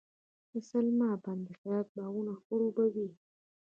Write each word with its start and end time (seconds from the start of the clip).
د 0.51 0.53
سلما 0.69 1.09
بند 1.23 1.41
د 1.47 1.49
هرات 1.59 1.87
باغونه 1.97 2.33
خړوبوي. 2.43 3.09